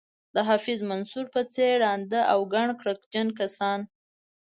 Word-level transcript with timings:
د 0.35 0.35
حفیظ 0.49 0.79
منصور 0.91 1.25
په 1.33 1.41
څېر 1.53 1.71
ړانده 1.83 2.21
او 2.31 2.39
کڼ 2.53 2.67
کرکجن 2.81 3.27
کسان. 3.39 3.79